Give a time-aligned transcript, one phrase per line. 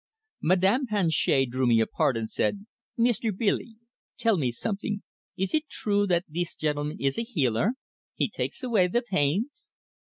[0.41, 2.65] Madame Planchet drew me apart and said:
[2.97, 3.75] "Meester Billee,
[4.17, 5.03] tell me something.
[5.37, 7.73] Ees eet true that thees gentleman ees a healer?
[8.15, 9.69] He takes away the pains?"